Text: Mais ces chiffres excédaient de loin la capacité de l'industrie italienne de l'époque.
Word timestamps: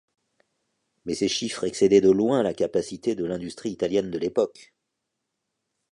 Mais 1.05 1.13
ces 1.13 1.27
chiffres 1.27 1.63
excédaient 1.63 2.01
de 2.01 2.09
loin 2.09 2.41
la 2.41 2.55
capacité 2.55 3.13
de 3.13 3.23
l'industrie 3.23 3.69
italienne 3.69 4.09
de 4.09 4.17
l'époque. 4.17 4.73